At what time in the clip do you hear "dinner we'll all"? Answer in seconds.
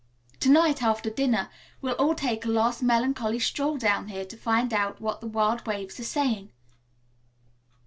1.11-2.15